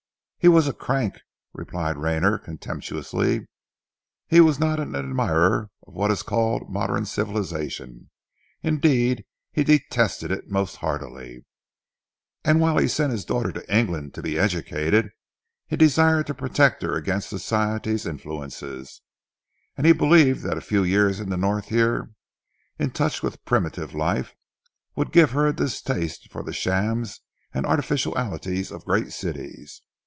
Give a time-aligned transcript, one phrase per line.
[0.43, 1.19] "He was a crank!"
[1.53, 3.45] replied Rayner contemptuously.
[4.27, 8.09] "He was not an admirer of what is called modern civilization
[8.63, 11.45] indeed, he detested it most heartily
[12.43, 15.11] and whilst he sent his daughter to England to be educated,
[15.67, 19.03] he desired to protect her against society influences;
[19.77, 22.13] and he believed that a few years in the North here,
[22.79, 24.33] in touch with primitive life,
[24.95, 27.19] would give her a distaste for the shams
[27.53, 29.83] and artificialities of great cities.